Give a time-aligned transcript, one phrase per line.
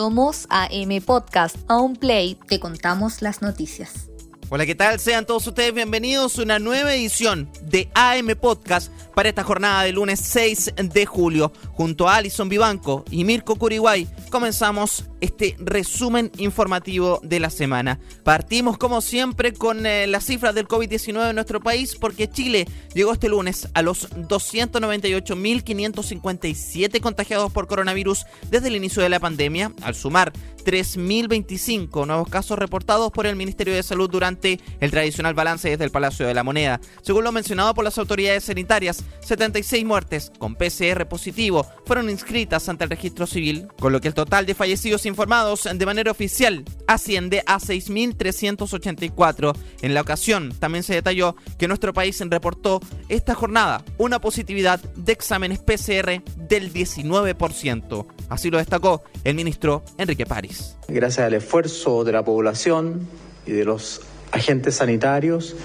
[0.00, 1.56] Somos AM Podcast.
[1.68, 4.08] A un play te contamos las noticias.
[4.48, 4.98] Hola, ¿qué tal?
[4.98, 9.92] Sean todos ustedes bienvenidos a una nueva edición de AM Podcast para esta jornada de
[9.92, 11.52] lunes 6 de julio.
[11.74, 18.00] Junto a Alison Vivanco y Mirko Curiguay comenzamos este resumen informativo de la semana.
[18.24, 23.12] Partimos como siempre con eh, las cifras del COVID-19 en nuestro país porque Chile llegó
[23.12, 29.94] este lunes a los 298.557 contagiados por coronavirus desde el inicio de la pandemia, al
[29.94, 30.32] sumar
[30.64, 35.90] 3.025 nuevos casos reportados por el Ministerio de Salud durante el tradicional balance desde el
[35.90, 36.80] Palacio de la Moneda.
[37.02, 42.84] Según lo mencionado por las autoridades sanitarias, 76 muertes con PCR positivo fueron inscritas ante
[42.84, 47.42] el registro civil, con lo que el total de fallecidos informados de manera oficial asciende
[47.46, 49.56] a 6.384.
[49.80, 55.12] En la ocasión también se detalló que nuestro país reportó esta jornada una positividad de
[55.12, 58.06] exámenes PCR del 19%.
[58.28, 60.76] Así lo destacó el ministro Enrique París.
[60.88, 63.08] Gracias al esfuerzo de la población
[63.46, 65.56] y de los agentes sanitarios,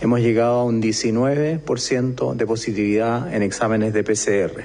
[0.00, 4.64] hemos llegado a un 19% de positividad en exámenes de PCR,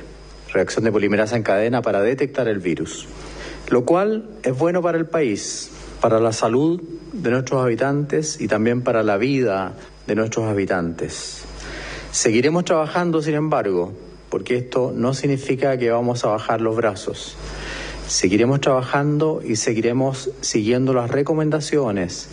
[0.55, 3.07] reacción de polimerasa en cadena para detectar el virus,
[3.69, 8.81] lo cual es bueno para el país, para la salud de nuestros habitantes y también
[8.81, 9.73] para la vida
[10.07, 11.43] de nuestros habitantes.
[12.11, 13.91] Seguiremos trabajando, sin embargo,
[14.29, 17.35] porque esto no significa que vamos a bajar los brazos.
[18.07, 22.29] Seguiremos trabajando y seguiremos siguiendo las recomendaciones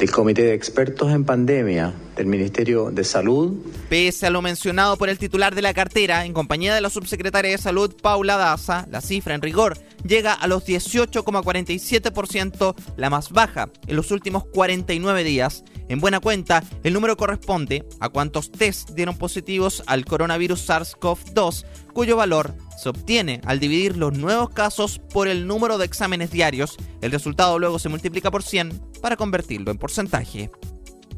[0.00, 3.52] del Comité de Expertos en Pandemia del Ministerio de Salud.
[3.90, 7.50] Pese a lo mencionado por el titular de la cartera, en compañía de la subsecretaria
[7.50, 13.68] de Salud, Paula Daza, la cifra en rigor llega a los 18,47%, la más baja
[13.86, 15.64] en los últimos 49 días.
[15.88, 22.16] En buena cuenta, el número corresponde a cuántos test dieron positivos al coronavirus SARS-CoV-2, cuyo
[22.16, 26.76] valor se obtiene al dividir los nuevos casos por el número de exámenes diarios.
[27.02, 30.50] El resultado luego se multiplica por 100 para convertirlo en porcentaje.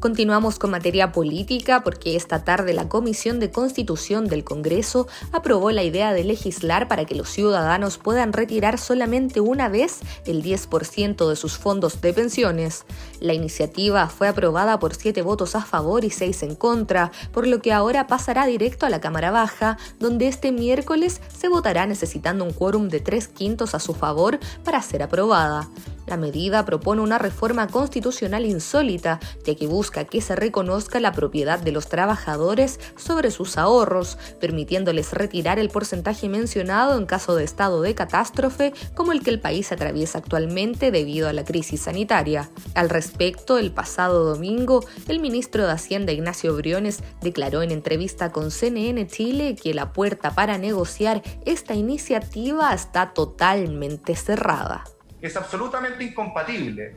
[0.03, 5.83] Continuamos con materia política porque esta tarde la Comisión de Constitución del Congreso aprobó la
[5.83, 11.37] idea de legislar para que los ciudadanos puedan retirar solamente una vez el 10% de
[11.37, 12.83] sus fondos de pensiones.
[13.21, 17.61] La iniciativa fue aprobada por siete votos a favor y seis en contra, por lo
[17.61, 22.51] que ahora pasará directo a la Cámara Baja, donde este miércoles se votará necesitando un
[22.51, 25.69] quórum de tres quintos a su favor para ser aprobada.
[26.07, 31.59] La medida propone una reforma constitucional insólita, ya que busca que se reconozca la propiedad
[31.59, 37.81] de los trabajadores sobre sus ahorros, permitiéndoles retirar el porcentaje mencionado en caso de estado
[37.81, 42.49] de catástrofe como el que el país atraviesa actualmente debido a la crisis sanitaria.
[42.75, 48.51] Al respecto, el pasado domingo, el ministro de Hacienda Ignacio Briones declaró en entrevista con
[48.51, 54.83] CNN Chile que la puerta para negociar esta iniciativa está totalmente cerrada
[55.27, 56.95] es absolutamente incompatible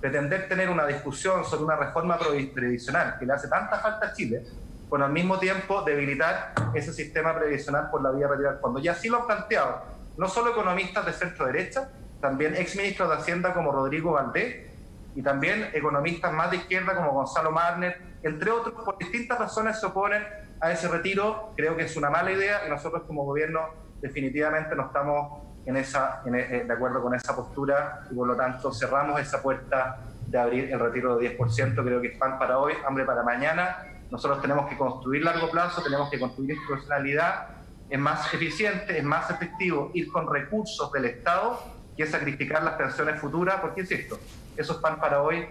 [0.00, 4.42] pretender tener una discusión sobre una reforma previsional que le hace tanta falta a Chile,
[4.88, 9.08] con al mismo tiempo debilitar ese sistema previsional por la vía retirar cuando Ya así
[9.08, 14.12] lo han planteado no solo economistas de centro derecha, también exministros de Hacienda como Rodrigo
[14.12, 14.66] Valdés
[15.14, 19.86] y también economistas más de izquierda como Gonzalo Marner, entre otros, por distintas razones se
[19.86, 20.22] oponen
[20.60, 21.52] a ese retiro.
[21.56, 23.60] Creo que es una mala idea y nosotros como gobierno
[24.00, 28.72] definitivamente no estamos en esa, eh, de acuerdo con esa postura y por lo tanto
[28.72, 31.82] cerramos esa puerta de abrir el retiro de 10%.
[31.84, 33.78] Creo que es pan para hoy, hambre para mañana.
[34.10, 37.48] Nosotros tenemos que construir largo plazo, tenemos que construir institucionalidad.
[37.90, 41.60] Es más eficiente, es más efectivo ir con recursos del Estado
[41.96, 44.18] que sacrificar las pensiones futuras, porque insisto,
[44.56, 45.46] eso es pan para hoy,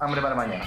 [0.00, 0.64] hambre para mañana.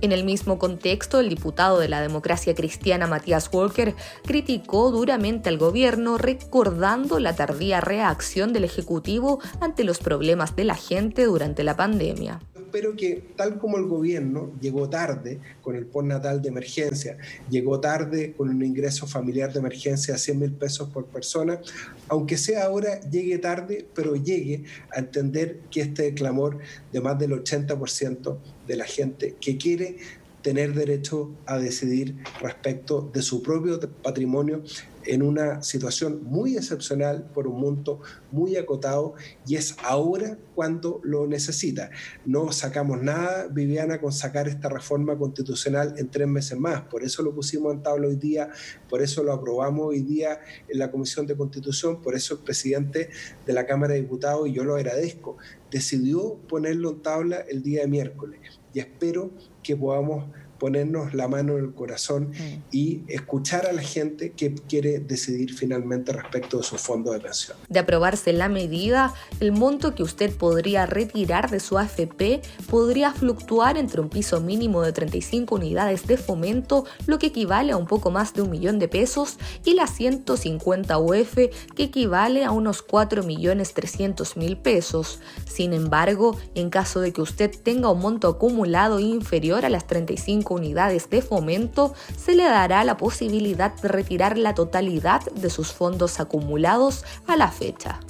[0.00, 3.94] En el mismo contexto, el diputado de la democracia cristiana Matías Walker
[4.24, 10.74] criticó duramente al gobierno recordando la tardía reacción del Ejecutivo ante los problemas de la
[10.74, 12.40] gente durante la pandemia
[12.72, 17.18] espero que tal como el gobierno llegó tarde con el postnatal de emergencia,
[17.50, 21.60] llegó tarde con un ingreso familiar de emergencia a 100 mil pesos por persona,
[22.08, 26.60] aunque sea ahora llegue tarde, pero llegue a entender que este clamor
[26.90, 29.98] de más del 80% de la gente que quiere
[30.40, 34.62] tener derecho a decidir respecto de su propio patrimonio
[35.04, 38.00] en una situación muy excepcional por un monto
[38.30, 39.14] muy acotado
[39.46, 41.90] y es ahora cuando lo necesita.
[42.24, 46.82] No sacamos nada, Viviana, con sacar esta reforma constitucional en tres meses más.
[46.82, 48.50] Por eso lo pusimos en tabla hoy día,
[48.88, 53.10] por eso lo aprobamos hoy día en la Comisión de Constitución, por eso el presidente
[53.46, 55.36] de la Cámara de Diputados, y yo lo agradezco,
[55.70, 58.40] decidió ponerlo en tabla el día de miércoles
[58.74, 59.30] y espero
[59.62, 60.24] que podamos
[60.62, 62.62] ponernos la mano en el corazón mm.
[62.70, 67.56] y escuchar a la gente que quiere decidir finalmente respecto de su fondo de pensión.
[67.68, 73.76] De aprobarse la medida, el monto que usted podría retirar de su AFP podría fluctuar
[73.76, 78.12] entre un piso mínimo de 35 unidades de fomento, lo que equivale a un poco
[78.12, 81.34] más de un millón de pesos, y la 150 UF,
[81.74, 85.18] que equivale a unos 4 millones 300 mil pesos.
[85.44, 90.51] Sin embargo, en caso de que usted tenga un monto acumulado inferior a las 35
[90.52, 96.20] unidades de fomento, se le dará la posibilidad de retirar la totalidad de sus fondos
[96.20, 98.00] acumulados a la fecha.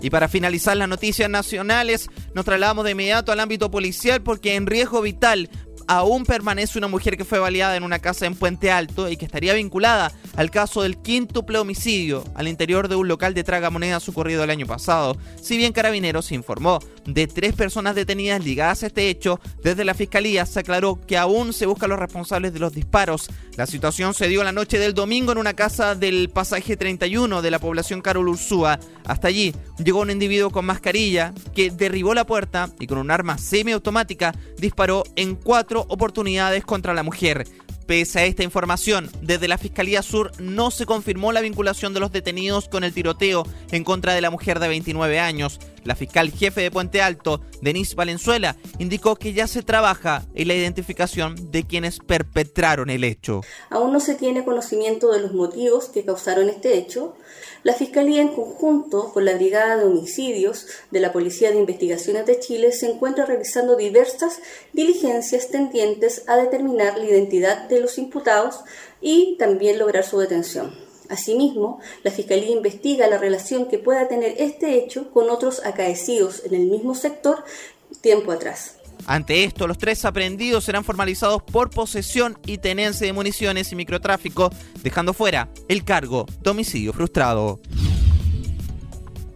[0.00, 4.66] Y para finalizar las noticias nacionales, nos trasladamos de inmediato al ámbito policial porque en
[4.66, 5.48] riesgo vital
[5.86, 9.24] aún permanece una mujer que fue baleada en una casa en Puente Alto y que
[9.24, 14.44] estaría vinculada al caso del quíntuple homicidio al interior de un local de tragamonedas ocurrido
[14.44, 15.16] el año pasado.
[15.40, 20.44] Si bien Carabineros informó de tres personas detenidas ligadas a este hecho, desde la Fiscalía
[20.46, 23.28] se aclaró que aún se buscan los responsables de los disparos.
[23.56, 27.50] La situación se dio la noche del domingo en una casa del pasaje 31 de
[27.50, 28.78] la población Carol Ursúa.
[29.04, 33.38] Hasta allí llegó un individuo con mascarilla que derribó la puerta y con un arma
[33.38, 37.46] semiautomática disparó en cuatro oportunidades contra la mujer.
[37.86, 42.10] Pese a esta información, desde la Fiscalía Sur no se confirmó la vinculación de los
[42.10, 45.60] detenidos con el tiroteo en contra de la mujer de 29 años.
[45.86, 50.54] La fiscal jefe de Puente Alto, Denise Valenzuela, indicó que ya se trabaja en la
[50.54, 53.42] identificación de quienes perpetraron el hecho.
[53.70, 57.14] Aún no se tiene conocimiento de los motivos que causaron este hecho.
[57.62, 62.40] La Fiscalía, en conjunto con la Brigada de Homicidios de la Policía de Investigaciones de
[62.40, 64.40] Chile, se encuentra realizando diversas
[64.72, 68.60] diligencias tendientes a determinar la identidad de los imputados
[69.00, 70.85] y también lograr su detención.
[71.08, 76.54] Asimismo, la Fiscalía investiga la relación que pueda tener este hecho con otros acaecidos en
[76.54, 77.44] el mismo sector
[78.00, 78.76] tiempo atrás.
[79.06, 84.50] Ante esto, los tres aprendidos serán formalizados por posesión y tenencia de municiones y microtráfico,
[84.82, 87.60] dejando fuera el cargo de homicidio frustrado.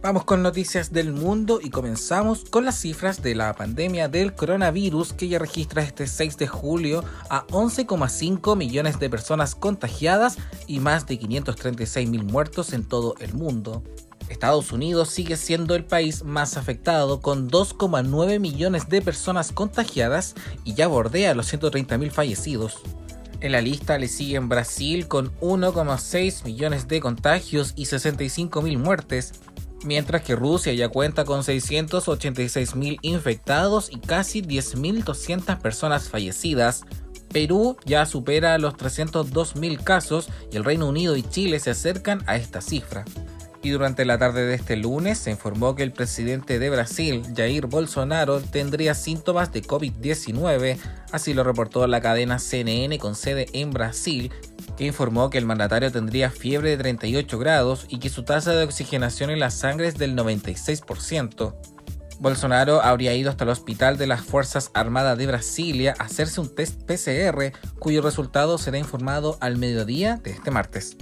[0.01, 5.13] Vamos con noticias del mundo y comenzamos con las cifras de la pandemia del coronavirus
[5.13, 11.05] que ya registra este 6 de julio a 11,5 millones de personas contagiadas y más
[11.05, 13.83] de 536 mil muertos en todo el mundo.
[14.27, 20.33] Estados Unidos sigue siendo el país más afectado con 2,9 millones de personas contagiadas
[20.63, 22.81] y ya bordea los 130 mil fallecidos.
[23.41, 29.33] En la lista le siguen Brasil con 1,6 millones de contagios y 65 mil muertes,
[29.83, 36.83] mientras que Rusia ya cuenta con 686.000 infectados y casi 10.200 personas fallecidas.
[37.31, 42.35] Perú ya supera los 302.000 casos y el Reino Unido y Chile se acercan a
[42.35, 43.05] esta cifra.
[43.63, 47.67] Y durante la tarde de este lunes se informó que el presidente de Brasil, Jair
[47.67, 50.79] Bolsonaro, tendría síntomas de COVID-19,
[51.11, 54.31] así lo reportó la cadena CNN con sede en Brasil,
[54.77, 58.63] que informó que el mandatario tendría fiebre de 38 grados y que su tasa de
[58.63, 61.55] oxigenación en la sangre es del 96%.
[62.19, 66.53] Bolsonaro habría ido hasta el hospital de las Fuerzas Armadas de Brasilia a hacerse un
[66.53, 70.97] test PCR cuyo resultado será informado al mediodía de este martes.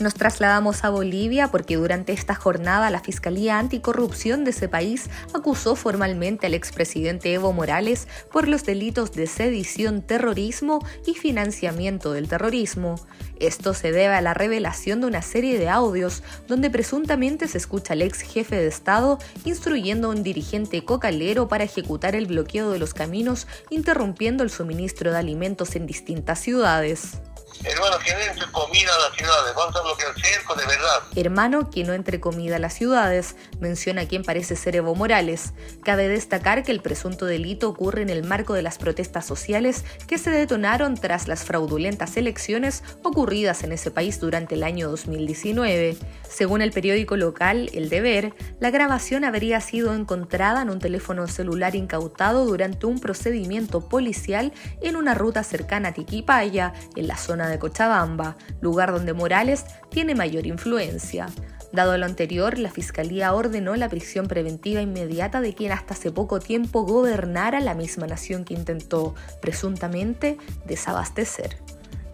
[0.00, 5.76] Nos trasladamos a Bolivia porque durante esta jornada la Fiscalía Anticorrupción de ese país acusó
[5.76, 12.94] formalmente al expresidente Evo Morales por los delitos de sedición, terrorismo y financiamiento del terrorismo.
[13.40, 17.92] Esto se debe a la revelación de una serie de audios donde presuntamente se escucha
[17.92, 22.78] al ex jefe de Estado instruyendo a un dirigente cocalero para ejecutar el bloqueo de
[22.78, 27.20] los caminos, interrumpiendo el suministro de alimentos en distintas ciudades.
[27.64, 31.02] Hermano, que no entre comida a las ciudades, vamos a bloquear el cerco, de verdad.
[31.14, 35.52] Hermano, que no entre comida a las ciudades, menciona quien parece ser Evo Morales.
[35.84, 40.18] Cabe destacar que el presunto delito ocurre en el marco de las protestas sociales que
[40.18, 45.96] se detonaron tras las fraudulentas elecciones ocurridas en ese país durante el año 2019.
[46.28, 51.74] Según el periódico local El Deber, la grabación habría sido encontrada en un teléfono celular
[51.74, 57.58] incautado durante un procedimiento policial en una ruta cercana a Tiquipaya, en la zona de
[57.58, 61.26] Cochabamba, lugar donde Morales tiene mayor influencia.
[61.72, 66.40] Dado lo anterior, la Fiscalía ordenó la prisión preventiva inmediata de quien hasta hace poco
[66.40, 71.56] tiempo gobernara la misma nación que intentó, presuntamente, desabastecer.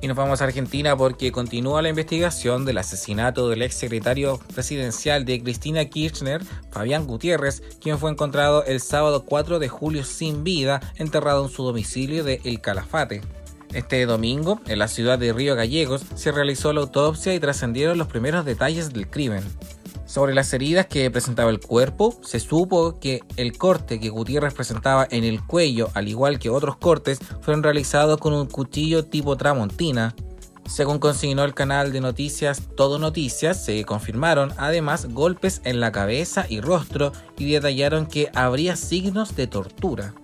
[0.02, 5.24] Y nos vamos a Argentina porque continúa la investigación del asesinato del ex secretario presidencial
[5.24, 10.80] de Cristina Kirchner, Fabián Gutiérrez, quien fue encontrado el sábado 4 de julio sin vida,
[10.96, 13.22] enterrado en su domicilio de El Calafate.
[13.72, 18.08] Este domingo, en la ciudad de Río Gallegos, se realizó la autopsia y trascendieron los
[18.08, 19.42] primeros detalles del crimen.
[20.06, 25.06] Sobre las heridas que presentaba el cuerpo, se supo que el corte que Gutiérrez presentaba
[25.10, 30.14] en el cuello, al igual que otros cortes, fueron realizados con un cuchillo tipo tramontina.
[30.66, 36.46] Según consignó el canal de noticias Todo Noticias, se confirmaron además golpes en la cabeza
[36.48, 40.14] y rostro y detallaron que habría signos de tortura.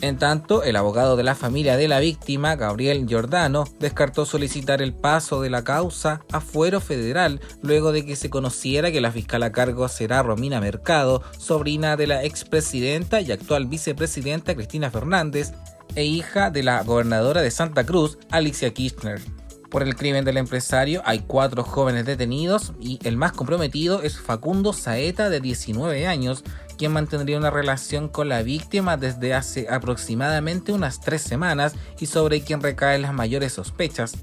[0.00, 4.94] En tanto, el abogado de la familia de la víctima, Gabriel Giordano, descartó solicitar el
[4.94, 9.42] paso de la causa a fuero federal luego de que se conociera que la fiscal
[9.42, 15.52] a cargo será Romina Mercado, sobrina de la expresidenta y actual vicepresidenta Cristina Fernández
[15.96, 19.20] e hija de la gobernadora de Santa Cruz, Alicia Kirchner.
[19.68, 24.72] Por el crimen del empresario hay cuatro jóvenes detenidos y el más comprometido es Facundo
[24.72, 26.42] Saeta de 19 años,
[26.78, 32.40] quien mantendría una relación con la víctima desde hace aproximadamente unas tres semanas y sobre
[32.40, 34.16] quien recaen las mayores sospechas.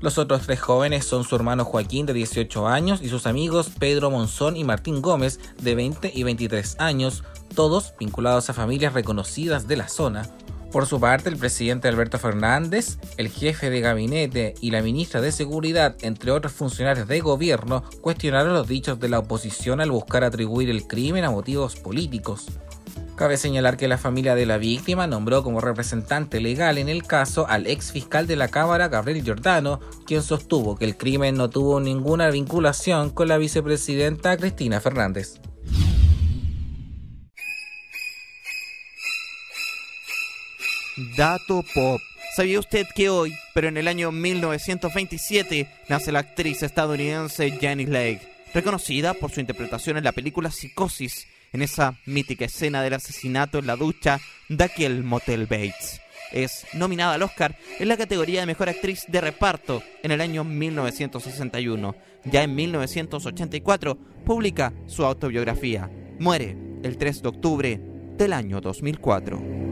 [0.00, 4.10] Los otros tres jóvenes son su hermano Joaquín de 18 años y sus amigos Pedro
[4.10, 7.24] Monzón y Martín Gómez de 20 y 23 años,
[7.54, 10.28] todos vinculados a familias reconocidas de la zona.
[10.72, 15.32] Por su parte, el presidente Alberto Fernández, el jefe de gabinete y la ministra de
[15.32, 20.68] Seguridad, entre otros funcionarios de gobierno, cuestionaron los dichos de la oposición al buscar atribuir
[20.68, 22.48] el crimen a motivos políticos.
[23.16, 27.48] Cabe señalar que la familia de la víctima nombró como representante legal en el caso
[27.48, 31.80] al ex fiscal de la Cámara, Gabriel Giordano, quien sostuvo que el crimen no tuvo
[31.80, 35.40] ninguna vinculación con la vicepresidenta Cristina Fernández.
[41.16, 42.00] Dato Pop.
[42.34, 48.20] ¿Sabía usted que hoy, pero en el año 1927, nace la actriz estadounidense Jenny Lake,
[48.52, 53.66] reconocida por su interpretación en la película Psicosis, en esa mítica escena del asesinato en
[53.66, 56.00] la ducha de aquel Motel Bates?
[56.32, 60.42] Es nominada al Oscar en la categoría de Mejor Actriz de Reparto en el año
[60.42, 61.94] 1961.
[62.24, 65.88] Ya en 1984 publica su autobiografía.
[66.18, 67.80] Muere el 3 de octubre
[68.18, 69.67] del año 2004.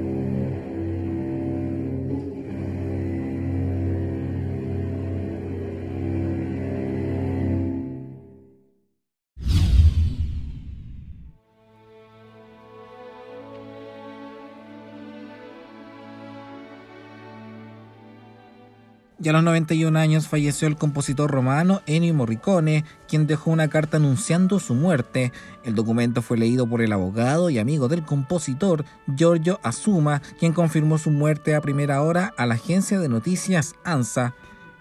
[19.26, 23.96] Y a los 91 años falleció el compositor romano Ennio Morricone, quien dejó una carta
[23.96, 25.32] anunciando su muerte.
[25.64, 28.84] El documento fue leído por el abogado y amigo del compositor,
[29.16, 34.36] Giorgio Asuma, quien confirmó su muerte a primera hora a la agencia de noticias ANSA.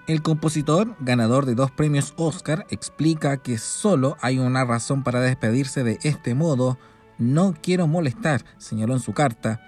[0.05, 5.83] El compositor, ganador de dos premios Oscar, explica que solo hay una razón para despedirse
[5.83, 6.77] de este modo.
[7.17, 9.59] No quiero molestar, señaló en su carta.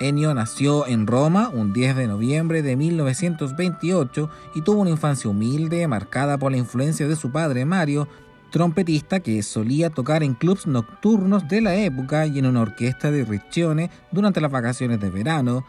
[0.00, 5.86] Ennio nació en Roma un 10 de noviembre de 1928 y tuvo una infancia humilde
[5.88, 8.08] marcada por la influencia de su padre Mario,
[8.50, 13.24] trompetista que solía tocar en clubs nocturnos de la época y en una orquesta de
[13.24, 15.64] Riccione durante las vacaciones de verano.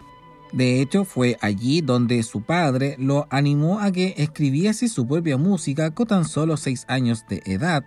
[0.51, 5.91] De hecho, fue allí donde su padre lo animó a que escribiese su propia música
[5.91, 7.83] con tan solo 6 años de edad.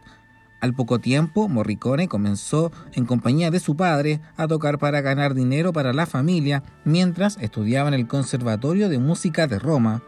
[0.62, 5.72] Al poco tiempo, Morricone comenzó, en compañía de su padre, a tocar para ganar dinero
[5.72, 10.04] para la familia mientras estudiaba en el Conservatorio de Música de Roma.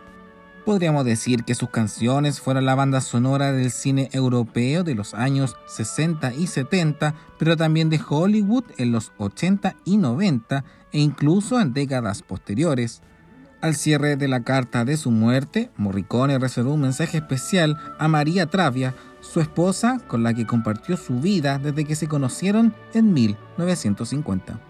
[0.64, 5.56] Podríamos decir que sus canciones fueron la banda sonora del cine europeo de los años
[5.66, 11.72] 60 y 70, pero también de Hollywood en los 80 y 90 e incluso en
[11.72, 13.02] décadas posteriores.
[13.64, 18.44] Al cierre de la carta de su muerte, Morricone reservó un mensaje especial a María
[18.44, 24.60] Travia, su esposa con la que compartió su vida desde que se conocieron en 1950.